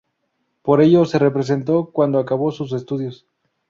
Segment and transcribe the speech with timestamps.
[0.63, 3.27] Por ello se representó cuando acabó sus estudios.